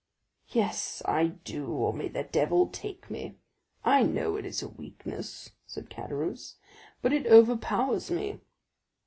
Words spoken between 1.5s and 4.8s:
or may the devil take me. I know it is a